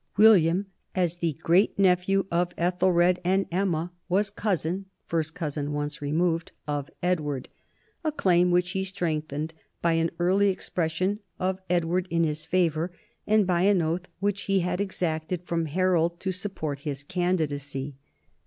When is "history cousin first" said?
4.81-5.33